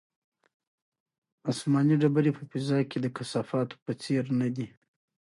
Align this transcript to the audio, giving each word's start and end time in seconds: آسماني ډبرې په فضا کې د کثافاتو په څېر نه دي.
آسماني 1.49 1.95
ډبرې 2.01 2.31
په 2.37 2.43
فضا 2.51 2.79
کې 2.89 2.97
د 3.01 3.05
کثافاتو 3.17 3.75
په 3.83 3.91
څېر 4.01 4.23
نه 4.39 4.47
دي. 4.55 4.67